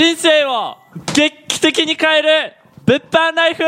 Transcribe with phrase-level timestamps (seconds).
[0.00, 0.78] 人生を
[1.14, 2.54] 劇的に変える
[2.86, 3.62] 物販ライフ!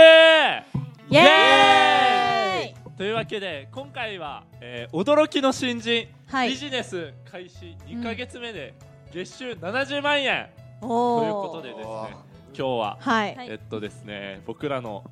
[1.10, 2.96] イエーイ!
[2.96, 6.48] というわけで今回は、えー驚きの新人、はい。
[6.48, 8.72] ビジネス開始2ヶ月目で
[9.12, 10.48] 月収70万円、
[10.80, 12.08] おということでですね今
[12.54, 15.04] 日は、はい、えっとですね僕らの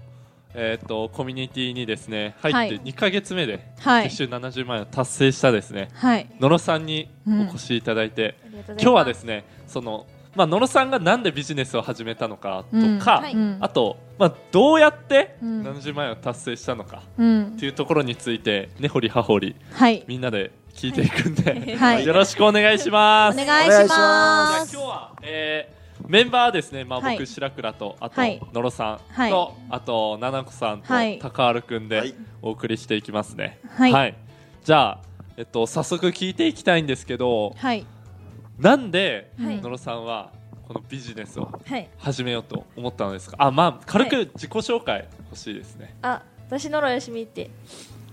[0.55, 4.05] えーっとコミュニティにですね入ってはい2ヶ月目ではい。
[4.09, 6.31] 月収70万円を達成したですね、はい。
[6.41, 8.71] 野呂さんにうんお越しいただいて、うございます。
[8.71, 12.99] 今日はですねその、まあ、野呂さんがなんでビジネスを始めたのかとうん。
[12.99, 13.35] か、はい。
[13.35, 13.57] うん。
[13.61, 15.63] あと、まあ、どうやってうん。
[15.63, 17.53] 70万円を達成したのかうん。
[17.57, 20.05] っていうところについて根掘り葉掘りはい。
[20.07, 22.05] みんなで聞いていくんで、はい。
[22.07, 23.41] よろしくお願いします。
[23.41, 24.77] お願いしじゃあます。
[24.77, 27.17] 今日は、えーメンバーですね、まあ、はい。
[27.17, 28.41] 僕、白倉とあと、はい。
[28.55, 29.33] 野呂さんと、はい。
[29.69, 31.19] あと奈々子さんと、はい。
[31.19, 32.15] 高原くんではい。
[32.41, 33.59] お送りしていきますね。
[33.77, 34.17] はい。
[34.65, 34.99] じゃあ、
[35.37, 37.87] えっと、早速聞いていきたいんですけどはい
[38.61, 39.61] なんではい。
[39.61, 40.33] 野呂さんは
[40.69, 41.89] このビジネスをはい。
[41.99, 43.37] 始めようと思ったのですか？
[43.39, 45.95] あ、まあ、軽く自己紹介欲しいですね。
[46.03, 47.51] あ私野呂よしみって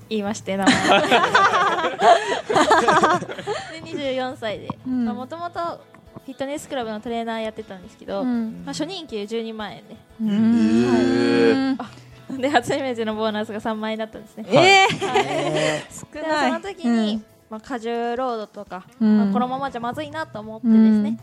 [0.09, 0.73] 言いまして名前。
[3.73, 4.69] で24歳で。
[4.87, 5.05] うん。
[5.05, 5.59] もともと
[6.25, 8.63] フィットネスクラブのトレーナーやってたんですけど、うん。
[8.65, 9.95] まあ、初任給12万円で。
[10.21, 11.77] うん。
[12.41, 14.45] で初イメージのボーナスが3万円だったんですね。
[14.51, 14.89] えはい。
[15.89, 19.17] ー、少でないその時に、まあ、過重労働とか、うん。
[19.17, 21.17] まあ、このままじゃまずいなと思ってですね、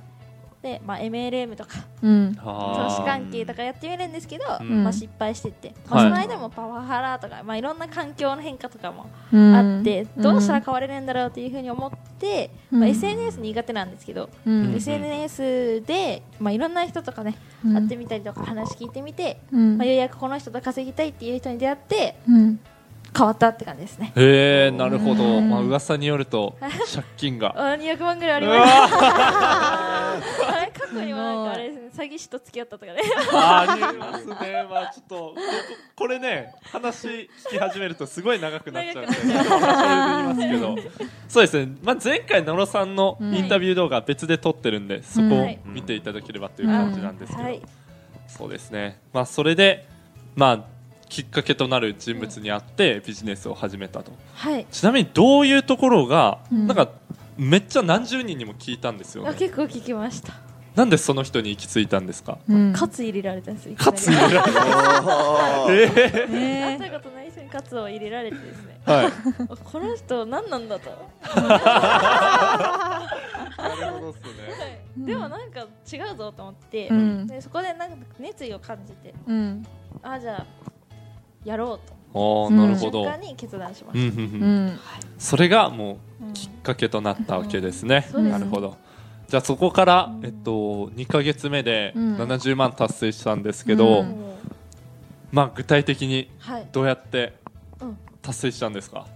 [0.64, 1.72] で、まあ、MLM とか
[2.02, 2.34] うん。
[2.34, 4.82] 投資関係とかやってみるんですけど、うん。
[4.82, 12.80] まあ、失敗してて、まあ、はいその間もパワハラとか、まあ、いろんな環境の変化とかもうんあって、どうしたら変われるんだろうというふうに思って、うん。
[12.80, 14.74] まあ、SNS 苦手なんですけど、うん。
[14.74, 17.74] SNS で、まあ、いろんな人とかね、うん。
[17.74, 19.76] 会ってみたりとか話聞いてみて、うん。
[19.76, 22.58] まあ、ようやくこの人と稼ぎたいっていう人に出会ってうん
[23.16, 24.12] 変わったって感じですね。
[24.16, 25.48] へえなるほど、うん。
[25.48, 26.56] まあ噂によると
[26.92, 27.54] 借金が。
[27.56, 28.88] あ200万ぐらいありました。
[30.74, 32.04] 過去にもなんかあれですね。
[32.06, 33.00] 詐欺師と付き合ったとかね。
[33.32, 34.34] あありますね。
[34.68, 35.34] まあちょっとこ
[35.96, 40.76] これね話聞き始めるとすごい長くなっちゃうんでそれで言いますけど。
[41.28, 47.62] そうですね、まあ、前回野呂さんのインタビュー動画別で撮ってるんで、そこをはい見ていただければという感じなんですけど、はい。
[48.26, 48.98] そうですね。
[49.12, 49.86] まあそれで
[50.34, 50.73] まあ
[51.08, 54.12] きっかけとなる人物に会ってビジネスを始めたと。
[54.34, 54.66] はい。
[54.70, 56.66] ちなみにどういうところが、うん。
[56.66, 56.88] なんか
[57.36, 59.30] めっちゃ何十人にも聞いたんですよね。
[59.30, 60.32] あ結構聞きました。
[60.74, 62.38] なんでその人に行き着いたんですか？
[62.48, 62.72] うん。
[62.72, 63.76] カツ入れられたんですよ。
[63.78, 64.60] カツ入れられた。
[65.04, 65.72] おー。
[65.72, 68.80] ええ会ったことない人にカツを入れられてですね。
[68.84, 69.06] ーはい。
[69.50, 70.88] あ この人何なんだと。
[70.88, 70.94] な
[73.68, 74.24] るほどっすね。
[74.96, 77.26] でもなんか違うぞと思って、うん。
[77.26, 79.64] でそこでなんか熱意を感じて、うん。
[80.02, 80.46] あじゃあ
[81.44, 81.94] やろうと。
[82.16, 84.66] おーなるほど、瞬間に決断しまうんしうんううん。
[84.68, 84.78] ん
[85.18, 86.24] それがもた。
[86.24, 88.76] ううんきっかけとなったわけですね、なるほど。
[89.28, 92.16] じゃあそこから、えっと、2か月目でうん。
[92.16, 94.04] 70万達成したんですけど、
[95.32, 96.66] まあ、具体的にはい。
[96.72, 97.34] どうやって
[97.80, 97.98] うん。
[98.22, 99.06] 達成したんですか、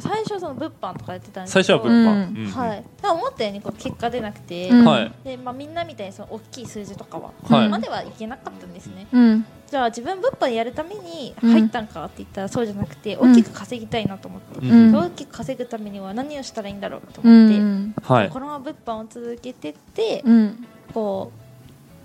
[0.00, 1.78] 最初その物販とかやってたんです最けど。
[1.78, 2.46] 初は物販、うん。
[2.46, 2.50] うん。
[2.50, 4.84] はい、でも思ったようにこう結果出なくて、うん。
[4.84, 5.12] はい。
[5.24, 7.68] でまあ、みんなみたいにその大きい数字とかは、はい。
[7.68, 9.06] まではいけなかったんですね。
[9.12, 9.46] うん。
[9.70, 13.32] じゃあ自分物販やるためにうん入ったんかって言ったらそうじゃなくて、うん。
[13.32, 14.88] 大きく稼ぎたいなと思って、うん。
[14.88, 14.94] うん。
[14.94, 17.94] 大きく稼ぐためには何をしたらいいんだろうとう思って、ん。
[18.02, 18.28] はい。
[18.30, 20.66] このまま物販を続けてって、うん。
[20.92, 21.44] こう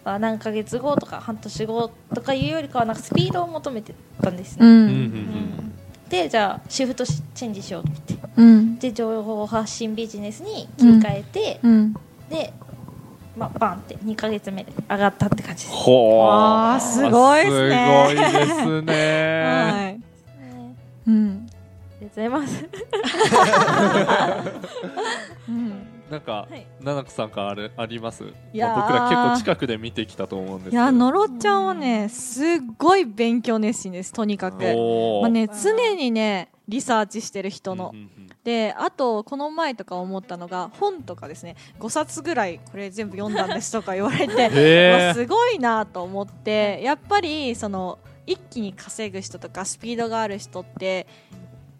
[0.09, 5.68] あ何ヶ月後とか半年後とかいうよりかはなんかスピードを求めてたんですね、うんうんうん
[6.09, 8.15] でじゃあシフトしチェンジしようと思って。
[8.37, 8.79] うん。
[8.79, 11.93] で情報発信ビジネスに切り替えて、うん。
[12.29, 12.53] で、
[13.37, 15.77] まあ、バンって2ヶ月目で上がったって感じです。
[15.77, 18.07] ほわーすごいっすね。
[18.09, 19.93] すごいですね、はい。
[19.93, 20.01] ね。
[21.07, 21.47] うん。
[21.49, 22.65] ありがとうございます。
[25.49, 26.65] うんなんか、はい。
[26.83, 28.23] 奈々子さんからあれあります？
[28.23, 30.81] まあ僕ら結構近くで見てきたと思うんですけど。
[30.81, 32.45] いやのろちゃんはねすっ
[32.77, 34.57] ごい勉強熱心ですとにかく。
[35.21, 37.91] まあね常にねリサーチしてる人の。
[37.93, 41.57] うんうんうんであとこの前とか思ったのが本とかですね。
[41.77, 45.07] 5冊ぐらいこれ全部読んだんですとか言われて へー。
[45.09, 51.05] わすごいなと思ってやっぱりその一気に稼ぐ人とかスピードがある人って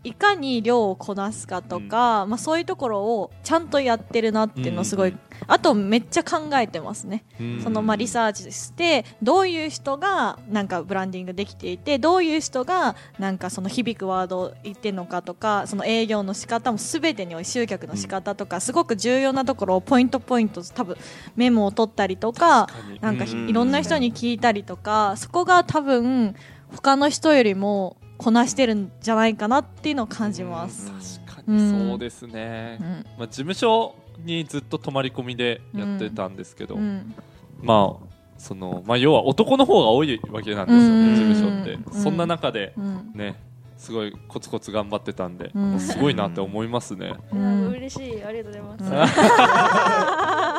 [0.04, 7.24] いかに量をこなすかとか、まあ、そういうところをちゃんとやってるなっていうのをすごい、うんあとめっちゃ考えてますね。
[7.40, 7.62] うん。
[7.62, 20.98] そのまあリサーチしてどういう人がなんかブランディングできていてどういう人がなんかその響くワードを言ってるのかとかその営業の仕方もすべてにおい集客の仕方とかすごく重要なところをポイントポイント多分
[21.36, 22.68] メモを取ったりとか
[23.02, 26.36] なんかいろんな人に聞いたりとかそこが多分
[26.76, 30.92] 他の人よりもこなしてるんじゃないかなっていうのを感じます。
[31.26, 33.06] 確かにそうですね、うん。
[33.18, 33.96] まあ、事務所
[34.26, 37.16] にずっと泊まり込みでやってたんですけど、うん。
[37.62, 38.06] まあ
[38.38, 41.16] そのまあ要は男の方が多いわけなんですようん。
[41.16, 42.04] 事務所って、うん。
[42.04, 43.12] そんな中でうん。
[43.16, 43.36] ね
[43.78, 45.80] すごいコツコツ頑張ってたんで、うん。
[45.80, 47.70] すごいなって思いますね、うん。
[47.70, 48.22] 嬉しい。
[48.22, 50.59] ありがとうございます、うん、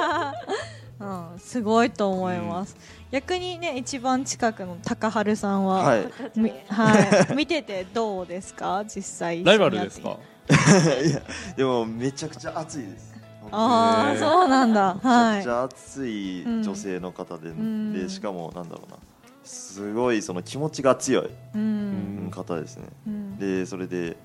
[1.41, 2.77] すごいと思います、
[3.11, 6.09] 逆にね一番近くの高春さんは、はい。
[6.37, 8.85] みはい、 見ててどうですか？
[8.85, 10.19] 実際ライバルですか？
[11.05, 11.23] いや
[11.57, 13.11] でもめちゃくちゃ熱いです。
[13.53, 14.95] ああそうなんだ。
[14.95, 17.93] めちゃはいくちゃ熱い女性の方で,、ん。
[17.93, 18.97] でしかもなんだろうな。
[19.43, 22.31] すごいその気持ちが強いうん。
[22.31, 23.39] 方ですね、うん。
[23.39, 24.17] でそれで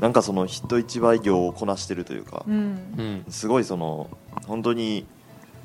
[0.00, 2.54] なんかその人一倍業をこなしてるというかう、ん。
[2.54, 3.24] うん。
[3.28, 4.08] すごいその
[4.48, 5.06] 本当に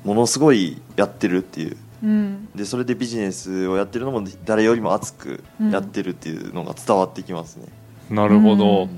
[0.04, 1.76] ものすごいやってるっていう。
[2.02, 2.48] うん。
[2.54, 7.66] でそれでビジネスをやってるのも誰よりも熱くやってるっていうのが伝わってきますね、
[8.10, 8.88] なるほど、うん。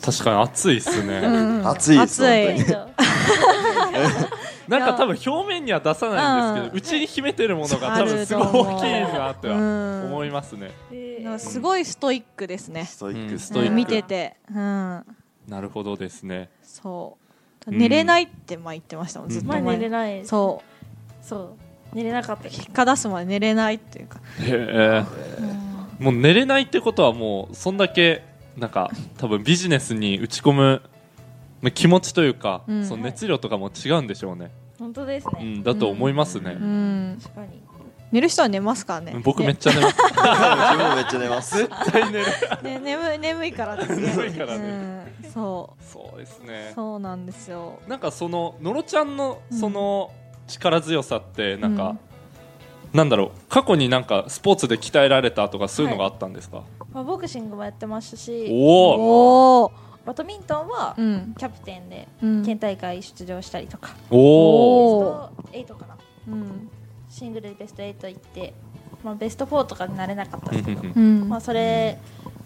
[0.00, 1.68] 確かに熱いっすね、うん。
[1.68, 2.76] 熱いです熱い。
[4.68, 10.06] なんか多分表面には出さないんですけど、うちに秘めてるものが多分すごい大きいなってはうん。
[10.06, 10.70] 思いますね、
[11.38, 12.86] すごいストイックですね。
[12.86, 13.38] ストイックスうん。
[13.40, 13.76] ストイックうん。
[13.76, 14.36] 見てて。
[14.50, 15.04] うん。
[15.48, 16.48] なるほどですね。
[16.62, 17.18] そう。
[17.18, 17.23] うん
[17.66, 20.62] 寝れないって前言ってましたもんずっとまあ前寝れないそ
[21.24, 21.56] そ
[21.92, 21.96] う。
[21.96, 22.44] 寝れなかった。
[22.44, 24.20] 結果出すまで寝れないっていうか。
[24.40, 25.04] へえ。
[25.98, 28.24] もう寝れないってことはもうそんだけ
[28.56, 30.82] なんか 多分ビジネスに打ち込む
[31.62, 32.86] まあ気持ちというか、うん。
[32.86, 37.18] その熱量とかも違うんでしょうね、本当ですね、うん、だと思いますね、うん。
[37.22, 37.62] 確かに
[38.14, 39.20] 寝る人は寝ますからね。
[39.24, 39.96] 僕めっちゃ寝ます。
[39.96, 41.58] 自分もめっちゃ寝ます。
[41.58, 42.24] 絶対寝る。
[42.62, 44.06] ね 眠い眠いからですね。
[44.06, 45.06] 眠いからね。
[45.24, 45.30] うん。
[45.32, 46.70] そそうですうね。
[46.76, 47.80] そうなんですよ。
[47.88, 49.58] なんかそののろちゃんのうん。
[49.58, 50.12] その
[50.46, 51.98] 力強さってなんか、うん。
[52.92, 53.30] なんだろう。
[53.48, 56.62] 過去になんかスポーツで鍛えられたとかそういうのがあったんですか、
[56.92, 58.48] まあ、ボクシングもやってましたし。
[58.52, 59.72] おおおお
[60.06, 61.34] バドミントンはうん。
[61.36, 62.44] キャプテンでうん。
[62.44, 65.96] 県大会出場したりとか、おおおベスト8かな。
[66.28, 66.70] うん
[67.16, 68.52] シングルでベスト8行って、
[69.04, 71.96] まあ、ベスト4とかになれなかったんですけどうんまあそれ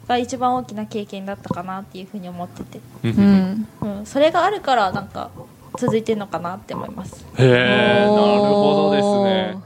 [0.07, 3.69] が一番大きな経験だったかなっていうふうに思ってて、うん。
[3.81, 5.31] うん、それがあるからなんか
[5.79, 7.27] 続いてるのかなって思います。
[7.37, 9.59] へえなるほどですおね。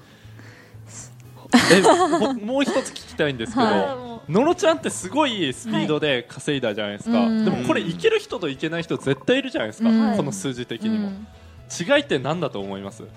[1.73, 1.81] え
[2.19, 10.17] ももう一つ聞きたいんですけど、はものろちゃんってすごいスピードで稼いだじゃないですか、はいでもこれいける人といけない人絶対いるじゃないですか、うん。
[10.17, 11.27] この数字的にも、うん。
[11.71, 13.09] 違いって何だと思います、う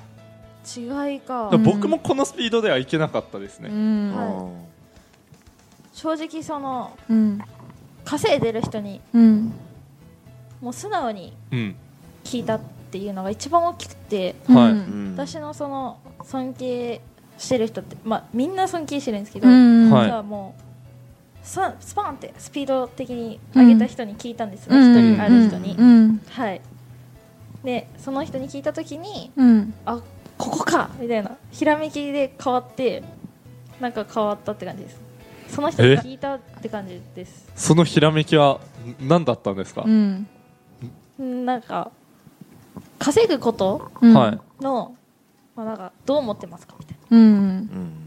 [0.66, 1.50] 違いか。
[1.50, 1.64] うん。
[1.64, 4.16] 僕もこのスピードではいけなかったですね、うん。
[4.16, 4.50] は
[5.94, 7.42] 正直そのうん。
[8.04, 9.54] 稼いでる人にうん。
[10.62, 11.76] もう素直にうん。
[12.24, 12.60] 聞いたっ
[12.92, 14.72] ていうのが一番大きくてはい。
[14.72, 14.78] うん。
[14.78, 17.02] うん私のその尊敬
[17.38, 19.92] してる人って、まあ、みんな尊敬してるんですけど、うん。
[19.92, 20.62] はもう
[21.46, 25.12] スパンスパンってスピード的に上げた人に聞いたんですね、うん。
[25.12, 26.22] 一人ある人に、うん。
[26.30, 26.62] はい。
[27.64, 29.74] でその人に聞いた時にうん。
[29.86, 30.02] あ
[30.38, 31.38] ここかみたいな。
[31.52, 33.04] ひらめきで変わって
[33.80, 35.00] なんか変わったって感じです。
[35.50, 37.48] その人に聞いたって感じです。
[37.56, 38.60] そのひらめきは
[39.00, 40.28] 何だったんですか、うん。
[41.20, 41.92] うんなんか
[43.00, 44.14] 稼ぐことうん。
[44.14, 44.64] はい。
[44.64, 44.96] の、
[45.56, 47.18] まあ、なんかどう思ってますかみたいな。
[47.18, 47.24] うん。
[47.24, 48.06] うん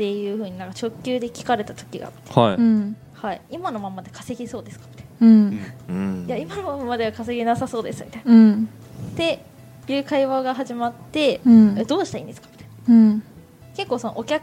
[0.00, 2.96] っていうふうになんか直球で聞かれた時があって、はい、うん。
[3.12, 5.60] はい、今のままで稼げそうですかみたいうん。
[5.90, 6.26] うん。
[6.26, 8.32] な、いや今のままでは稼げなさそうですみたいな。
[8.32, 8.68] うん。
[9.12, 9.44] って
[9.88, 11.78] いう会話が始まって、うん。
[11.78, 12.48] えどうしたらいいんですか？
[12.52, 13.22] みたいなうん。
[13.76, 14.42] 結構そのお客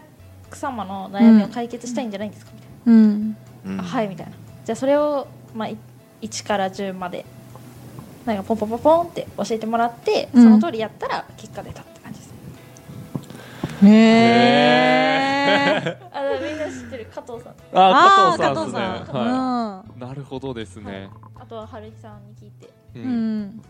[0.54, 2.52] 様の悩みを解決したいんじゃないんですか？
[2.54, 3.38] みたいうん。
[3.66, 3.78] うん。
[3.78, 4.32] はいみたいな。
[4.66, 5.78] じゃあそれを、まあ、い
[6.22, 7.26] 1から10まで
[8.26, 10.44] なんかポンポンポンポンって教えてもらってうん。
[10.44, 12.34] その通りやったら結果出たって感じです、
[13.86, 13.90] へ
[15.86, 15.98] え
[16.42, 17.54] みんな知ってる加藤さん。
[17.74, 18.80] あ加藤さんですね。
[19.20, 22.70] はい、なるほどですね、あとは春日さんに聞いて。
[22.96, 23.62] ううん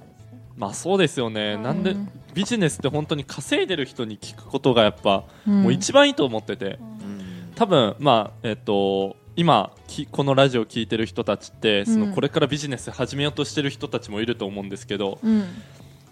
[0.57, 1.63] まあそうですよね、うん。
[1.63, 1.95] なんで
[2.33, 5.63] ビジネスって本当に稼いでる人に聞くことがやっぱ、うん。
[5.63, 6.65] もう一番いいと思ってて。
[6.65, 6.71] うん。
[6.71, 12.09] うん多分まあえっと今きこのラジオ聞いてる人たちってそうん。
[12.09, 15.45] のこれからビジネス始めようとしてる人たちもいると思うんですけど、うん。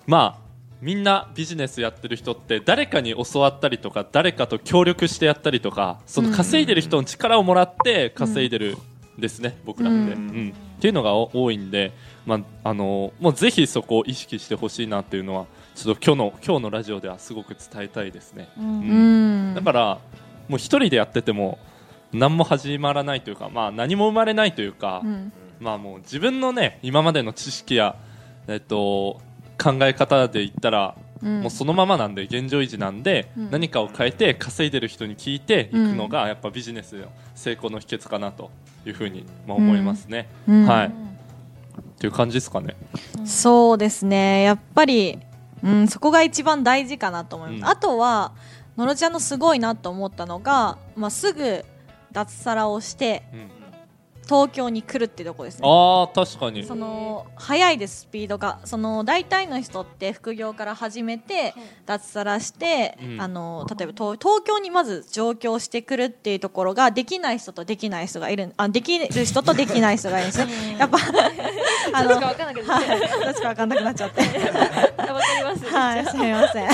[0.07, 0.45] まあ
[0.81, 8.77] みんなビジネスやってる人って誰かに教わったりとか誰かと協力してやったりとかその稼いでる人の力をもらって稼いでる
[9.17, 10.07] んですね、僕らって、ううん
[10.47, 11.91] んっていうのがお多いんで、
[12.25, 18.65] まあ、あのもうぜひそこを意識してほしいなっていうのはちょっと今日の今日のラジオではすごく伝えたいですね、うん。
[18.65, 19.55] うん。
[19.55, 19.99] だから
[20.47, 21.59] もう一人でやってても
[22.13, 25.31] 何も始まらないというか、まあ、何も生まれないというか、うん。
[25.59, 27.95] まあもう自分のね今までの知識や、
[28.47, 29.21] えっと、
[29.61, 33.51] 考え方で言ったら、うんもうそのままなんで現状維持なんで、うん。
[33.51, 38.51] 何かを変えて稼いでる人に聞いていくのが、やっぱビジネスの成功の秘訣かなと
[38.85, 40.65] いうふうに、まあ、思いますね、うん。
[40.65, 40.85] はい。
[40.87, 41.05] うん
[41.75, 42.75] っていう感じですかね。
[43.25, 44.43] そうですね。
[44.43, 45.19] やっぱり
[45.63, 47.65] うん、そこが一番大事かなと思います、うん。
[47.69, 48.33] あとは
[48.77, 51.65] のろちゃんのすごいなと思ったのが、まあ、すぐ
[52.11, 53.64] 脱サラをしてうん
[54.25, 55.67] 東京に来るってところですね。
[55.67, 56.63] ああ確かに。
[56.63, 58.59] その早いですスピードが。
[58.65, 61.53] その大体の人って副業から始めて
[61.85, 63.21] 脱サラして、うん。
[63.21, 70.77] あの例えば東東京にまず上京してくるっていうところができない人とできない人がいるあできる人とできない人がいるんですね。
[70.79, 70.97] やっぱ
[71.93, 74.21] あどっちかわかんなくなっちゃうどっちか分かんなくなっちゃって。
[74.97, 75.65] あ わかります。
[75.73, 76.69] はい、すみません。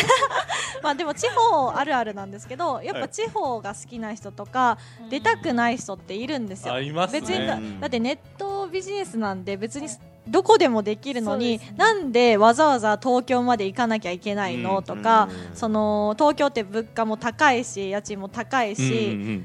[0.81, 4.77] まあでも地方あるあるなんですけど、やっぱ地方が好きな人とか、
[5.09, 6.73] 出たくない人っているんですよ。
[6.73, 7.21] あいますね。
[7.21, 9.87] 別にだってネットビジネスなんで別に
[10.27, 11.73] どこでもできるのに、ね。
[11.77, 14.83] なんでわざわざ東京まで行かなきゃいけないの、うん。
[14.83, 15.55] とか、うん。
[15.55, 19.43] その東京って物価も高いし家賃も高いうんし、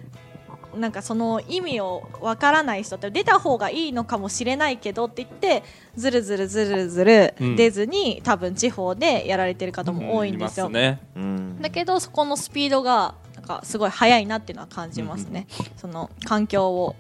[0.77, 5.63] なんかその意味をわからない人って出た方がいいのかもしれないけどって言って
[5.97, 7.57] ずるずるずるずるうん。
[7.57, 10.67] 出ずに、多分地方でやられてる方うんも多いんですよ。
[10.67, 11.01] いますね。
[11.17, 11.63] うん。
[11.63, 15.47] だけどそこのスピードがなんかすごい速いなっていうのは感じますね。
[15.77, 16.95] その環境を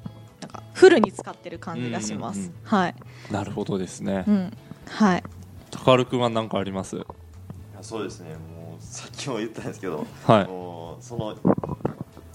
[0.76, 2.37] フルに使ってる感じがします。
[2.37, 2.54] うんうんうん。
[2.64, 2.95] はい。
[3.30, 4.25] なるほどですね。
[4.28, 4.52] うん。
[4.88, 5.23] はい。
[5.71, 7.00] 高原くんは何かあります？
[7.80, 8.30] そうですね。
[8.35, 10.47] もうさっきも言ったんですけど、はい。
[10.47, 11.30] もうその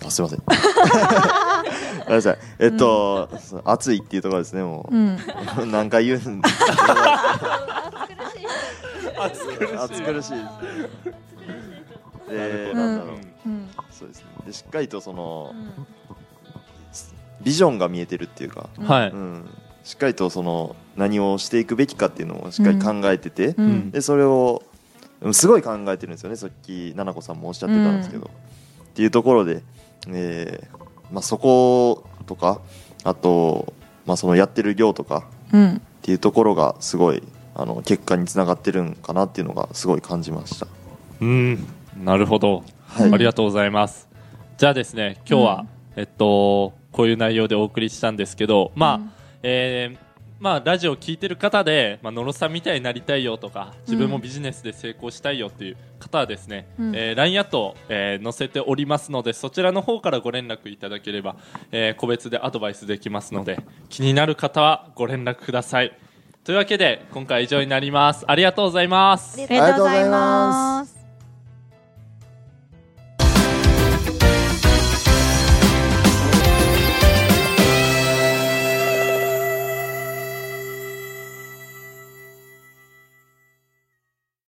[0.04, 0.40] あすいません。
[0.40, 2.38] ごめんなさい。
[2.60, 5.18] えっと、その暑いっていうところですねもう、うん。
[5.72, 6.42] 何回言うん？
[6.42, 6.56] です
[9.18, 10.32] 暑苦しい暑苦しい。
[12.32, 12.78] で、うん。
[12.78, 13.70] なんだろう、うん。
[13.92, 14.26] そうですね。
[14.48, 15.88] でしっかりとそのうん
[17.44, 19.10] ビジョンが見えてるっていうか、はい。
[19.10, 19.50] うん、
[19.84, 23.72] しっかりとその何をしていくべきかっていうのをしっかり考えてて、ううん。
[23.88, 23.92] ん。
[23.92, 24.64] でそれを
[25.22, 26.36] うんすごい考えてるんですよね。
[26.36, 28.30] さっき奈々子さんもおっしゃってたんですけど、
[28.84, 29.64] っていうところで、
[30.08, 32.62] えーまあ、そことか
[33.04, 33.74] あと、
[34.06, 35.76] まあ、そのやってる業とかうん。
[35.76, 37.22] っていうところがすごい
[37.54, 40.68] あの結果につながってるんかなっていうのがすごい感じました。
[41.20, 41.68] うん。
[42.04, 43.14] なるほど、はい。
[43.14, 44.08] ありがとうございます。
[44.58, 49.12] じゃあですね今日は、えっとこういう内容でお送りしたんですけどまあ、うん。
[49.44, 56.96] えーまあ、ラジオを聞いてる方で、まあのろさんみたいになりたいよとか自分もビジネスで成功したいよっていう方はですね、うん。
[56.96, 61.36] えー LINE アット、えー載せておりますのでそちらの方からご連絡いただければ、
[61.72, 65.96] えー個別でアドバイスできますので気になる方はご連絡ください。
[66.44, 68.26] というわけで今回は以上になります。
[68.28, 69.40] ありがとうございます。
[69.40, 71.01] ありがとうございます。